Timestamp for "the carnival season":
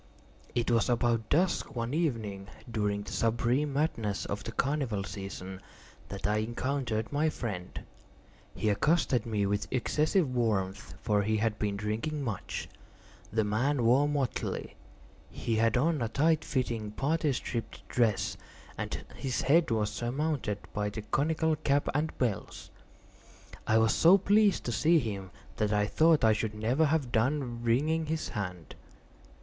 4.43-5.61